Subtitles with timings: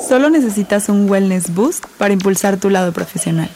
[0.00, 3.48] Solo necesitas un wellness boost para impulsar tu lado profesional.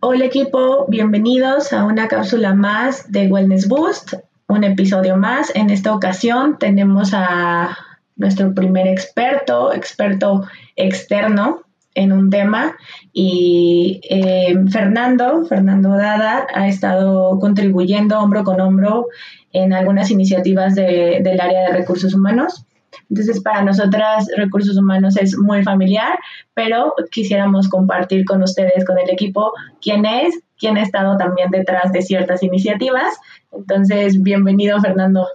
[0.00, 4.14] Hola equipo, bienvenidos a una cápsula más de Wellness Boost,
[4.48, 5.50] un episodio más.
[5.56, 7.76] En esta ocasión tenemos a
[8.16, 10.46] nuestro primer experto, experto
[10.76, 11.63] externo
[11.94, 12.76] en un tema
[13.12, 19.06] y eh, Fernando, Fernando Dada, ha estado contribuyendo hombro con hombro
[19.52, 22.66] en algunas iniciativas del área de recursos humanos.
[23.08, 26.18] Entonces, para nosotras, recursos humanos es muy familiar,
[26.54, 31.92] pero quisiéramos compartir con ustedes, con el equipo, quién es, quién ha estado también detrás
[31.92, 33.16] de ciertas iniciativas.
[33.52, 35.26] Entonces, bienvenido, Fernando.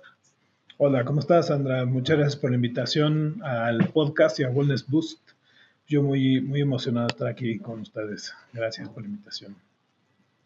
[0.77, 1.85] Hola, ¿cómo estás, Sandra?
[1.85, 5.38] Muchas gracias por la invitación al podcast y a Wellness Boost.
[5.89, 8.33] Yo muy, muy emocionado de estar aquí con ustedes.
[8.53, 9.55] Gracias por la invitación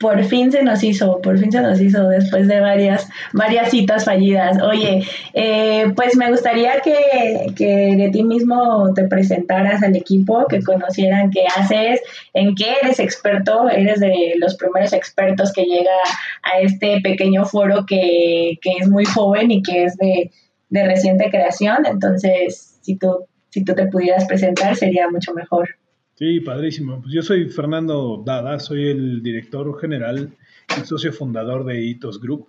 [0.03, 4.03] por fin se nos hizo, por fin se nos hizo después de varias, varias citas
[4.03, 4.61] fallidas.
[4.61, 5.01] Oye,
[5.34, 11.31] eh, pues me gustaría que, que, de ti mismo te presentaras al equipo, que conocieran
[11.31, 12.01] qué haces,
[12.34, 15.98] en qué eres experto, eres de los primeros expertos que llega
[16.43, 20.31] a este pequeño foro que, que es muy joven y que es de,
[20.70, 21.85] de reciente creación.
[21.85, 25.70] Entonces, si tú, si tú te pudieras presentar, sería mucho mejor.
[26.15, 26.99] Sí, padrísimo.
[27.01, 30.32] Pues yo soy Fernando Dada, soy el director general
[30.76, 32.48] y socio fundador de Itos Group.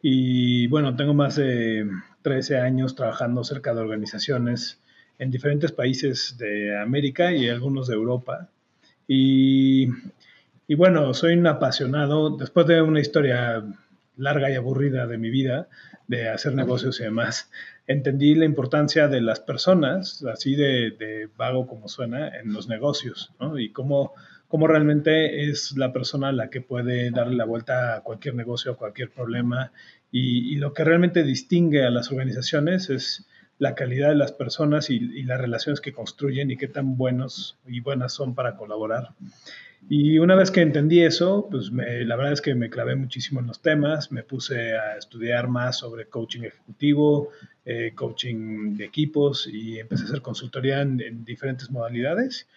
[0.00, 1.90] Y bueno, tengo más de
[2.22, 4.80] 13 años trabajando cerca de organizaciones
[5.18, 8.48] en diferentes países de América y algunos de Europa.
[9.08, 9.88] Y,
[10.68, 13.64] y bueno, soy un apasionado, después de una historia
[14.16, 15.68] larga y aburrida de mi vida,
[16.06, 17.50] de hacer negocios y demás,
[17.88, 23.58] entendí la importancia de las personas, así de, vago como suena, en los negocios, ¿no?
[23.58, 24.12] Y cómo,
[24.46, 28.76] cómo, realmente es la persona la que puede darle la vuelta a cualquier negocio, a
[28.76, 29.72] cualquier problema.
[30.12, 33.26] Y, lo que realmente distingue a las organizaciones es
[33.58, 37.80] la calidad de las personas y, las relaciones que construyen y qué tan buenos y
[37.80, 39.14] buenas son para colaborar.
[39.88, 43.46] Y una vez que entendí eso, pues la verdad es que me clavé muchísimo en
[43.46, 47.30] los temas, me puse a estudiar más sobre coaching ejecutivo,
[47.70, 52.48] eh, coaching de equipos y empecé a hacer consultoría en, diferentes modalidades.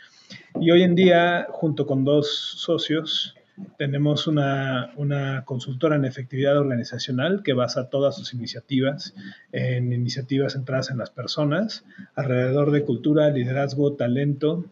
[0.61, 3.35] Y hoy en día, junto con dos socios,
[3.77, 9.13] tenemos una, una, consultora en efectividad organizacional que basa todas sus iniciativas
[9.51, 11.83] en iniciativas centradas en las personas,
[12.15, 14.63] alrededor de cultura, liderazgo, talento,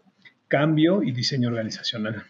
[0.48, 2.24] cambio y diseño organizacional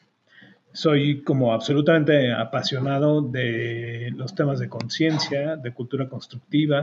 [0.73, 6.83] soy como absolutamente apasionado de los temas de conciencia, de cultura constructiva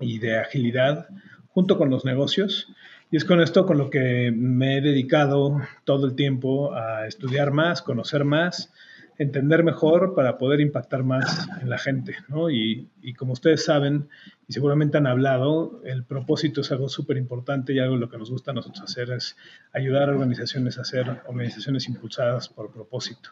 [0.00, 1.08] y de agilidad
[1.48, 2.68] junto con los negocios.
[3.10, 7.52] Y es con esto con lo que me he dedicado todo el tiempo a estudiar
[7.52, 8.72] más, conocer más,
[9.18, 12.50] entender mejor para poder impactar más en la gente, ¿no?
[12.50, 14.08] Y, y como ustedes saben,
[14.48, 18.30] y seguramente han hablado, el propósito es algo súper importante y algo lo que nos
[18.30, 19.36] gusta a nosotros hacer es
[19.72, 23.30] ayudar a organizaciones a ser organizaciones impulsadas por propósito.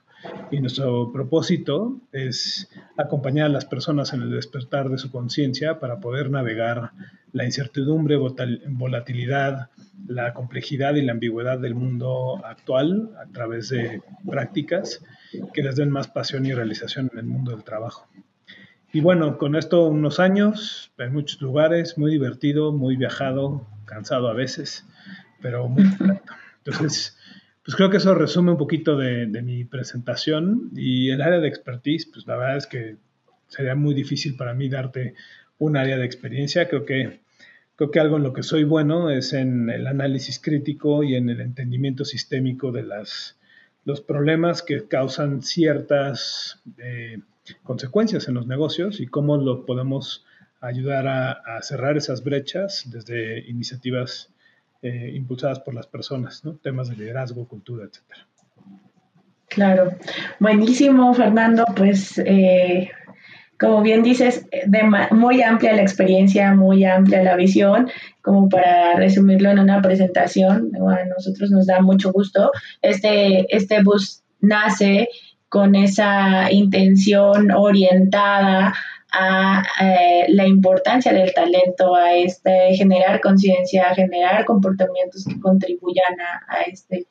[0.50, 6.00] Y nuestro propósito es acompañar a las personas en el despertar de su conciencia para
[6.00, 6.90] poder navegar
[7.32, 9.70] la incertidumbre, volatilidad,
[10.08, 15.02] la complejidad y la ambigüedad del mundo actual a través de prácticas
[15.52, 18.08] que les den más pasión y realización en el mundo del trabajo.
[18.92, 24.32] Y bueno, con esto unos años, en muchos lugares, muy divertido, muy viajado, cansado a
[24.32, 24.86] veces,
[25.40, 26.32] pero muy completo.
[26.64, 27.18] Entonces,
[27.64, 31.48] pues creo que eso resume un poquito de, de, mi presentación y el área de
[31.48, 32.96] expertise, pues la verdad es que
[33.48, 35.14] sería muy difícil para mí darte
[35.58, 36.68] un área de experiencia.
[36.68, 37.20] Creo que,
[37.76, 41.28] creo que algo en lo que soy bueno es en el análisis crítico y en
[41.28, 43.38] el entendimiento sistémico de las,
[43.86, 47.20] los problemas que causan ciertas eh,
[47.62, 50.26] consecuencias en los negocios y cómo lo podemos
[50.60, 54.34] ayudar a, cerrar esas brechas desde iniciativas
[54.82, 56.56] eh, impulsadas por las personas, ¿no?
[56.56, 58.26] temas de liderazgo, cultura, etcétera.
[59.48, 59.92] Claro,
[60.40, 61.64] buenísimo, Fernando.
[61.76, 62.90] Pues eh,
[63.58, 67.90] como bien dices, de muy amplia la experiencia, muy amplia la visión,
[68.20, 72.50] como para resumirlo en una presentación, a nosotros nos da mucho gusto.
[72.82, 75.08] Este, este bus nace
[75.48, 78.74] con esa intención orientada
[79.12, 86.20] a eh, la importancia del talento, a este, generar conciencia, a generar comportamientos que contribuyan
[86.20, 87.06] a, a, este,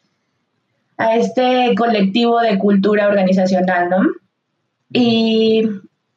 [0.98, 4.04] a este colectivo de cultura organizacional, ¿no?
[4.92, 5.64] Y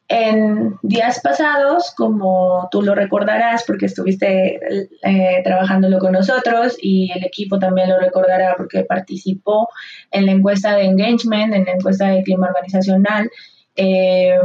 [0.09, 4.59] en días pasados, como tú lo recordarás, porque estuviste
[5.03, 9.69] eh, trabajándolo con nosotros y el equipo también lo recordará porque participó
[10.09, 13.29] en la encuesta de engagement, en la encuesta de clima organizacional,
[13.75, 14.35] eh,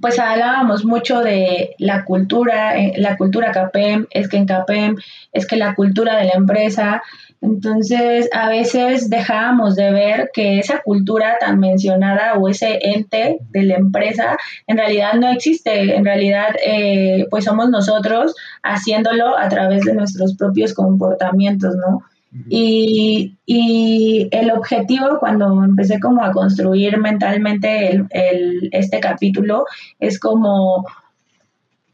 [0.00, 4.96] pues hablábamos mucho de la cultura, eh, la cultura CAPEM, es que en CAPEM
[5.32, 7.02] es que la cultura de la empresa,
[7.40, 13.62] entonces a veces dejábamos de ver que esa cultura tan mencionada o ese ente de
[13.64, 19.84] la empresa en realidad no existe, en realidad eh, pues somos nosotros haciéndolo a través
[19.84, 22.02] de nuestros propios comportamientos, ¿no?
[22.48, 29.66] Y, el objetivo cuando empecé como a construir mentalmente el, este capítulo
[30.00, 30.86] es como,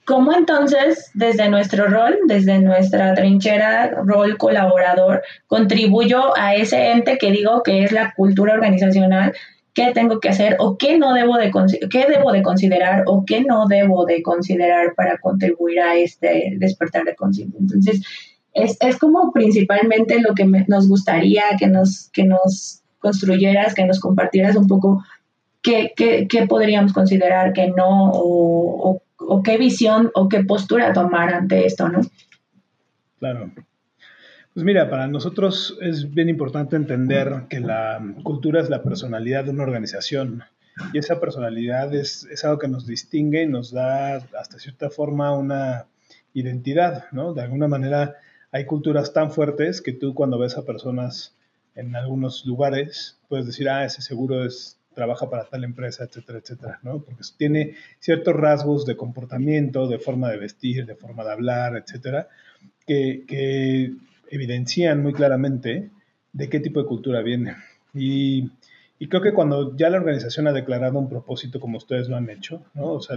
[0.06, 7.32] ¿cómo entonces desde nuestro rol, desde nuestra trinchera, rol colaborador, contribuyo a ese ente que
[7.32, 9.34] digo que es la cultura organizacional?
[9.74, 11.52] ¿Qué tengo que hacer o qué no debo de,
[11.90, 17.04] qué debo de considerar o qué no debo de considerar para contribuir a este despertar
[17.04, 17.58] de conciencia?
[17.60, 18.02] Entonces,
[18.62, 24.00] es, es como principalmente lo que nos gustaría que nos, que nos construyeras, que nos
[24.00, 25.04] compartieras un poco
[25.62, 31.32] qué, qué, qué podríamos considerar que no o, o, qué visión o qué postura tomar
[31.32, 32.00] ante esto, ¿no?
[33.18, 33.50] Claro.
[34.54, 39.50] Pues mira, para nosotros es bien importante entender que la cultura es la personalidad de
[39.50, 40.42] una organización
[40.92, 45.36] y esa personalidad es, es algo que nos distingue y nos da hasta cierta forma
[45.36, 45.86] una
[46.34, 47.32] identidad, ¿no?
[47.34, 48.16] De alguna manera
[48.52, 51.34] hay culturas tan fuertes que tú cuando ves a personas
[51.74, 56.80] en algunos lugares puedes decir, ah, ese seguro es trabaja para tal empresa, etcétera, etcétera,
[56.82, 57.00] ¿no?
[57.00, 62.28] Porque tiene ciertos rasgos de comportamiento, de forma de vestir, de forma de hablar, etcétera,
[62.86, 63.92] que, que
[64.30, 65.90] evidencian muy claramente
[66.32, 67.56] de qué tipo de cultura viene.
[67.94, 68.50] Y
[69.02, 72.28] y creo que cuando ya la organización ha declarado un propósito como ustedes lo han
[72.28, 72.92] hecho, ¿no?
[72.92, 73.16] O sea,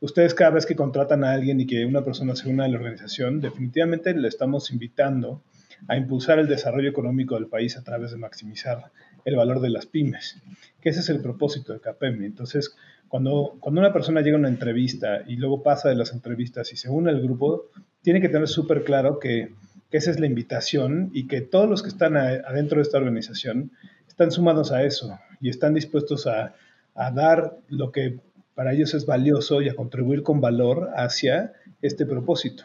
[0.00, 2.76] ustedes cada vez que contratan a alguien y que una persona se una a la
[2.76, 5.42] organización, definitivamente le estamos invitando
[5.88, 8.92] a impulsar el desarrollo económico del país a través de maximizar
[9.24, 10.38] el valor de las pymes,
[10.82, 12.24] que ese es el propósito de CAPEM.
[12.24, 12.76] Entonces,
[13.08, 16.76] cuando, cuando una persona llega a una entrevista y luego pasa de las entrevistas y
[16.76, 17.70] se une al grupo,
[18.02, 19.54] tiene que tener súper claro que,
[19.90, 23.70] que, esa es la invitación y que todos los que están adentro de esta organización
[24.12, 26.54] están sumados a eso y están dispuestos a,
[26.94, 28.18] dar lo que
[28.54, 32.64] para ellos es valioso y a contribuir con valor hacia este propósito.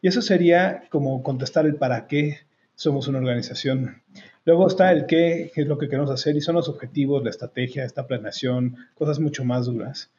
[0.00, 2.38] Y eso sería como contestar el para qué
[2.76, 4.02] somos una organización.
[4.44, 7.30] Luego está el qué, qué es lo que queremos hacer y son los objetivos, la
[7.30, 10.10] estrategia, esta planeación, cosas mucho más duras.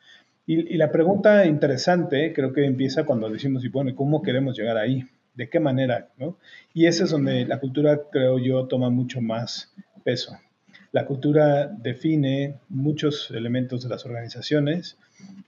[0.45, 5.05] Y, la pregunta interesante creo que empieza cuando decimos, y bueno, ¿cómo queremos llegar ahí?
[5.33, 6.09] ¿De qué manera?
[6.17, 6.37] ¿no?
[6.73, 9.73] Y ese es donde la cultura, creo yo, toma mucho más
[10.03, 10.37] peso.
[10.95, 14.97] La cultura define muchos elementos de las organizaciones.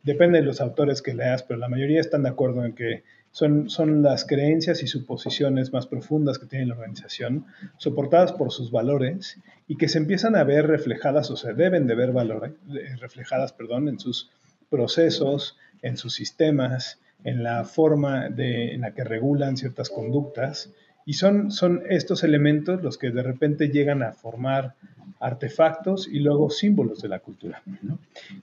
[0.03, 3.69] Depende de los autores que leas, pero la mayoría están de acuerdo en que son,
[3.69, 7.45] son las creencias y suposiciones más profundas que tiene la organización,
[7.77, 9.39] soportadas por sus valores
[9.69, 12.51] y que se empiezan a ver reflejadas o se deben de ver valores,
[12.99, 14.29] reflejadas perdón, en sus
[14.69, 20.71] procesos, en sus sistemas, en la forma de, en la que regulan ciertas conductas.
[21.07, 24.75] Y son, son estos elementos los que de repente llegan a formar
[25.21, 27.63] artefactos y luego símbolos de la cultura.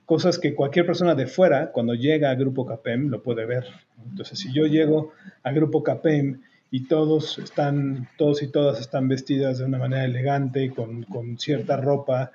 [0.07, 3.65] Cosas que cualquier persona de fuera, cuando llega a Grupo CAPEM, lo puede ver.
[4.09, 5.13] Entonces, si yo llego
[5.43, 6.41] a Grupo CAPEM
[6.71, 11.77] y todos están, todos y todas están vestidas de una manera elegante, con, con cierta
[11.77, 12.31] ropa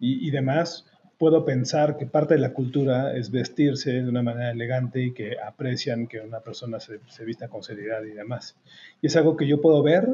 [0.00, 0.86] y, y, demás,
[1.18, 5.36] puedo pensar que parte de la cultura es vestirse de una manera elegante y que
[5.38, 8.56] aprecian que una persona se, se vista con seriedad y demás.
[9.02, 10.08] Y es algo que yo puedo ver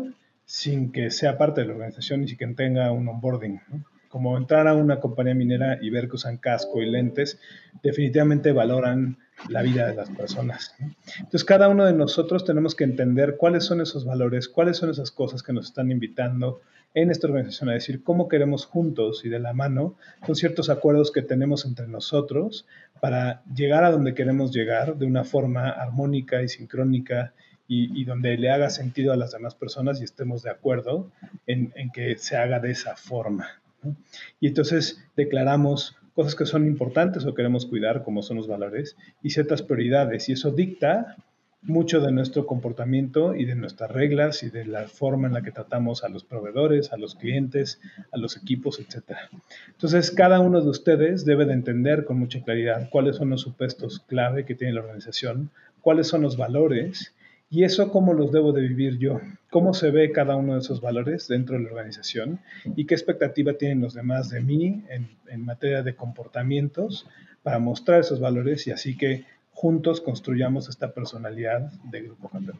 [0.47, 3.61] sin que sea parte de la organización y sin que tenga un onboarding.
[4.09, 7.39] Como entrar a una compañía minera y ver que usan casco y lentes,
[7.83, 10.75] definitivamente valoran la vida de las personas.
[11.19, 15.11] Entonces, cada uno de nosotros tenemos que entender cuáles son esos valores, cuáles son esas
[15.11, 16.61] cosas que nos están invitando
[16.95, 21.11] en esta organización a decir cómo queremos juntos y de la mano con ciertos acuerdos
[21.11, 22.67] que tenemos entre nosotros
[23.01, 27.35] para llegar a donde queremos llegar de una forma armónica y sincrónica
[27.67, 31.11] y, donde le haga sentido a las demás personas y estemos de acuerdo
[31.47, 33.49] en, que se haga de esa forma.
[34.39, 39.31] Y entonces declaramos cosas que son importantes o queremos cuidar, como son los valores, y
[39.31, 40.29] ciertas prioridades.
[40.29, 41.17] Y eso dicta
[41.65, 45.51] mucho de nuestro comportamiento y de nuestras reglas y de la forma en la que
[45.51, 47.81] tratamos a los proveedores, a los clientes,
[48.13, 49.17] a los equipos, etc.
[49.69, 54.01] Entonces, cada uno de ustedes debe de entender con mucha claridad cuáles son los supuestos
[54.01, 57.15] clave que tiene la organización, cuáles son los valores
[57.55, 59.21] ¿Y eso cómo los debo de vivir yo?
[59.49, 62.41] ¿Cómo se ve cada uno de esos valores dentro de la organización?
[62.75, 67.07] ¿Y qué expectativa tienen los demás de mí en, materia de comportamientos
[67.45, 72.59] para mostrar esos valores y así que juntos construyamos esta personalidad de Grupo Campeón?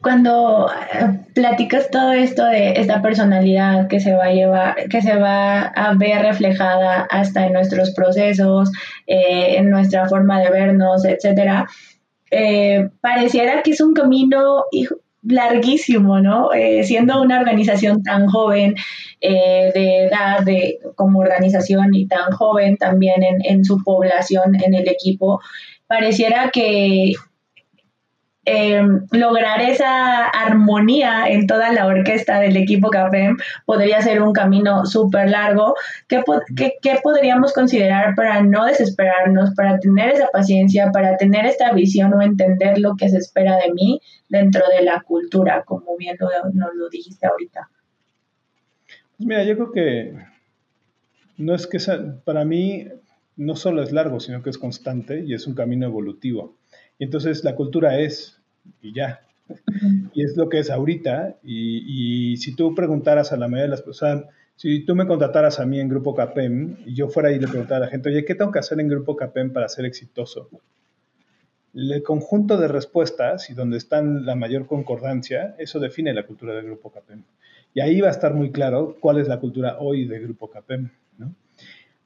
[0.00, 5.16] cuando eh, platicas todo esto de esta personalidad que se va a llevar, que se
[5.16, 8.70] va a ver reflejada hasta en nuestros procesos,
[9.06, 11.66] eh, en nuestra forma de vernos, etcétera,
[12.30, 14.64] eh, pareciera que es un camino
[15.28, 16.50] larguísimo, ¿no?
[16.82, 18.74] siendo una organización tan joven,
[19.20, 24.88] de edad, de, como organización y tan joven también en, en su población, en el
[24.88, 25.40] equipo,
[25.88, 27.14] pareciera que
[28.50, 33.36] eh, lograr esa armonía en toda la orquesta del equipo CAPEM
[33.66, 35.74] podría ser un camino súper largo.
[36.08, 36.22] ¿Qué,
[37.02, 42.78] podríamos considerar para no desesperarnos, para tener esa paciencia, para tener esta visión o entender
[42.78, 44.00] lo que se espera de mí
[44.30, 46.16] dentro de la cultura, como bien
[46.54, 47.68] nos lo dijiste ahorita?
[49.18, 50.14] Pues mira, yo creo que
[51.36, 51.78] no es que
[52.24, 52.88] para mí
[53.36, 56.56] no solo es largo, sino que es constante y es un camino evolutivo.
[56.98, 58.37] Entonces la cultura es
[58.82, 59.20] y ya.
[60.12, 61.36] Y es lo que es ahorita.
[61.42, 64.24] Y, si tú preguntaras a la mayoría de las personas,
[64.56, 67.78] si tú me contrataras a mí en Grupo CAPEM y yo fuera y le preguntara
[67.78, 70.50] a la gente, oye, ¿qué tengo que hacer en Grupo CAPEM para ser exitoso?
[71.74, 76.66] El conjunto de respuestas y donde están la mayor concordancia, eso define la cultura del
[76.66, 77.22] Grupo CAPEM.
[77.74, 80.90] Y ahí va a estar muy claro cuál es la cultura hoy del Grupo CAPEM.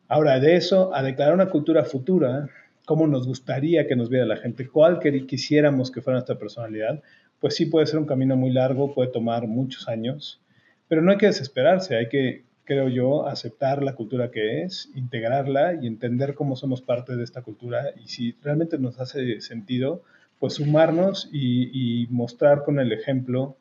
[0.08, 2.50] Ahora, de eso a declarar una cultura futura,
[2.84, 7.02] cómo nos gustaría que nos viera la gente, cuál quisiéramos que fuera nuestra personalidad,
[7.40, 10.40] pues sí puede ser un camino muy largo, puede tomar muchos años,
[10.88, 15.74] pero no hay que desesperarse, hay que, creo yo, aceptar la cultura que es, integrarla
[15.80, 20.02] y entender cómo somos parte de esta cultura y si realmente nos hace sentido,
[20.38, 23.56] pues sumarnos y, mostrar con el ejemplo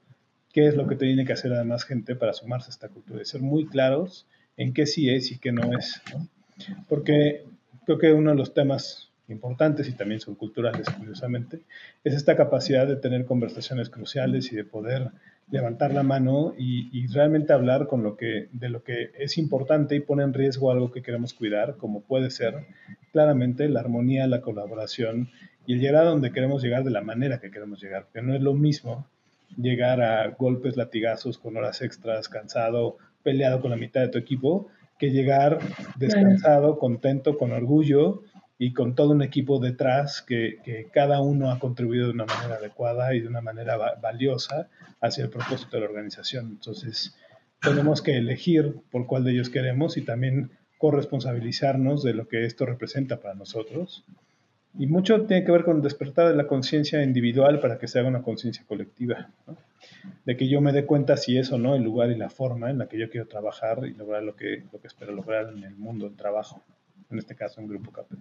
[0.51, 3.25] qué es lo que tiene que hacer además gente para sumarse a esta cultura y
[3.25, 6.01] ser muy claros en qué sí es y qué no es.
[6.89, 7.45] Porque
[7.85, 11.61] creo que uno de los temas importantes y también son culturales, curiosamente,
[12.03, 15.11] es esta capacidad de tener conversaciones cruciales y de poder
[15.49, 19.99] levantar la mano y, realmente hablar con lo que, de lo que es importante y
[19.99, 22.55] pone en riesgo algo que queremos cuidar, como puede ser
[23.11, 25.29] claramente la armonía, la colaboración
[25.65, 28.33] y el llegar a donde queremos llegar de la manera que queremos llegar, porque no
[28.33, 29.05] es lo mismo
[29.57, 34.67] llegar a golpes, latigazos, con horas extras, cansado, peleado con la mitad de tu equipo,
[34.97, 35.59] que llegar
[35.97, 38.23] descansado, contento, con orgullo
[38.63, 43.15] y con todo un equipo detrás que, cada uno ha contribuido de una manera adecuada
[43.15, 44.69] y de una manera valiosa
[45.01, 46.45] hacia el propósito de la organización.
[46.51, 47.17] Entonces,
[47.59, 52.67] tenemos que elegir por cuál de ellos queremos y también corresponsabilizarnos de lo que esto
[52.67, 54.05] representa para nosotros.
[54.77, 58.09] Y mucho tiene que ver con despertar de la conciencia individual para que se haga
[58.09, 59.31] una conciencia colectiva,
[60.23, 62.69] de que yo me dé cuenta si es o no el lugar y la forma
[62.69, 65.63] en la que yo quiero trabajar y lograr lo que, lo que espero lograr en
[65.63, 66.61] el mundo del trabajo,
[67.09, 68.19] en este caso en Grupo Capel.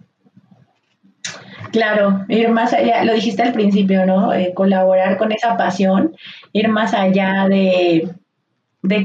[1.71, 4.33] Claro, ir más allá, lo dijiste al principio, ¿no?
[4.33, 6.15] Eh, colaborar con esa pasión,
[6.51, 8.09] ir más allá de,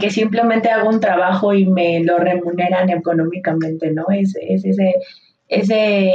[0.00, 4.06] que simplemente hago un trabajo y me lo remuneran económicamente, ¿no?
[4.10, 4.94] Es, ese,
[5.48, 6.12] ese,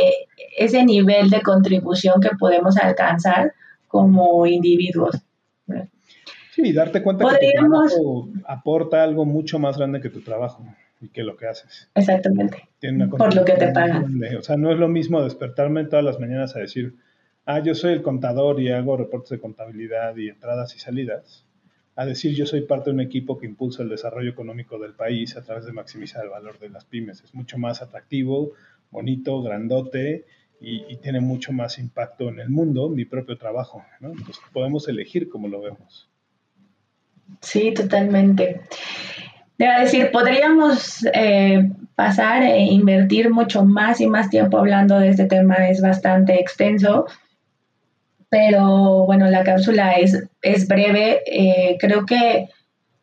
[0.58, 3.54] ese nivel de contribución que podemos alcanzar
[3.88, 5.22] como individuos.
[6.54, 10.66] Sí, darte cuenta que tu trabajo aporta algo mucho más grande que tu trabajo
[11.02, 11.90] y que lo que haces.
[11.96, 12.70] Exactamente.
[13.10, 14.22] Por lo que te pagan.
[14.38, 16.96] O sea, no es lo mismo despertarme todas las mañanas a decir,
[17.46, 21.46] ah, yo soy el contador y hago reportes de contabilidad y entradas y salidas,
[21.96, 25.36] a decir yo soy parte de un equipo que impulsa el desarrollo económico del país
[25.36, 27.22] a través de maximizar el valor de las pymes.
[27.24, 28.54] Es mucho más atractivo,
[28.92, 30.26] bonito, grandote
[30.60, 33.84] y, y tiene mucho más impacto en el mundo, mi propio trabajo.
[34.00, 34.12] ¿no?
[34.12, 36.10] Entonces podemos elegir cómo lo vemos.
[37.40, 38.62] Sí, totalmente.
[39.62, 45.26] Debo decir, podríamos eh, pasar e invertir mucho más y más tiempo hablando de este
[45.26, 47.06] tema, es bastante extenso,
[48.28, 51.22] pero bueno, la cápsula es, es breve.
[51.28, 52.50] Eh, creo que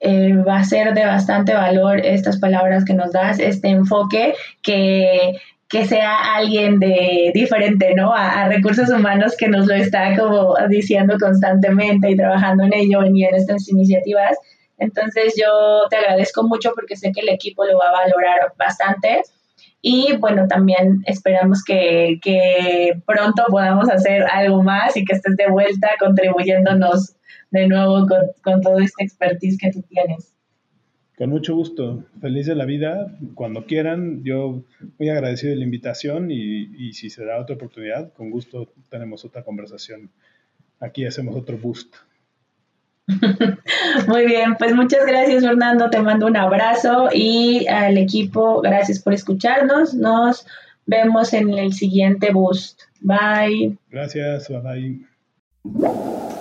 [0.01, 5.35] eh, va a ser de bastante valor estas palabras que nos das, este enfoque que,
[5.69, 8.13] que sea alguien de diferente, ¿no?
[8.13, 13.05] A, a, recursos humanos que nos lo está como diciendo constantemente y trabajando en ello
[13.05, 14.37] y en estas iniciativas
[14.79, 19.23] entonces yo te agradezco mucho porque sé que el equipo lo va a valorar bastante.
[19.81, 22.21] Y bueno, también esperamos que,
[23.07, 27.17] pronto podamos hacer algo más y que estés de vuelta contribuyéndonos
[27.51, 30.35] de nuevo con, con todo este expertise que tú tienes.
[31.17, 34.63] Con mucho gusto, feliz de la vida, cuando quieran, yo
[34.99, 39.25] muy agradecido de la invitación y, y si se da otra oportunidad, con gusto tenemos
[39.25, 40.11] otra conversación.
[40.79, 41.97] Aquí hacemos otro boost.
[44.07, 49.15] Muy bien, pues muchas gracias Fernando, te mando un abrazo y al equipo, gracias por
[49.15, 49.95] escucharnos.
[49.95, 50.47] Nos
[50.87, 52.83] vemos en el siguiente boost.
[53.01, 53.77] Bye.
[53.91, 56.38] Gracias, bye bye.